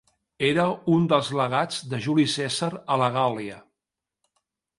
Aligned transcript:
Era 0.45 0.63
un 0.93 1.03
dels 1.11 1.29
legats 1.39 1.83
de 1.91 1.99
Juli 2.07 2.25
Cèsar 2.37 2.71
a 2.95 2.99
la 3.03 3.11
Gàl·lia. 3.19 3.61